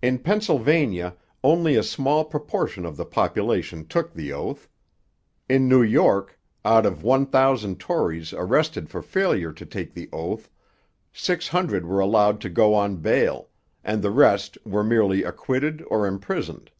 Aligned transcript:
In 0.00 0.20
Pennsylvania 0.20 1.16
only 1.42 1.76
a 1.76 1.82
small 1.82 2.24
proportion 2.24 2.86
of 2.86 2.96
the 2.96 3.04
population 3.04 3.86
took 3.86 4.14
the 4.14 4.32
oath. 4.32 4.70
In 5.50 5.68
New 5.68 5.82
York, 5.82 6.40
out 6.64 6.86
of 6.86 7.02
one 7.02 7.26
thousand 7.26 7.78
Tories 7.78 8.32
arrested 8.32 8.88
for 8.88 9.02
failure 9.02 9.52
to 9.52 9.66
take 9.66 9.92
the 9.92 10.08
oath, 10.14 10.48
six 11.12 11.48
hundred 11.48 11.84
were 11.84 12.00
allowed 12.00 12.40
to 12.40 12.48
go 12.48 12.72
on 12.72 12.96
bail, 13.02 13.50
and 13.84 14.00
the 14.00 14.10
rest 14.10 14.56
were 14.64 14.82
merely 14.82 15.24
acquitted 15.24 15.84
or 15.90 16.06
imprisoned. 16.06 16.70